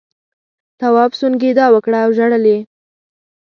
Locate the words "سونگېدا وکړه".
1.19-1.99